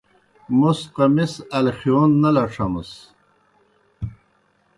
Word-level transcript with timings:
موْس 0.57 0.79
قمِص 0.95 1.33
الخِیون 1.57 2.09
نہ 2.21 2.29
لڇھمِس۔ 2.35 2.91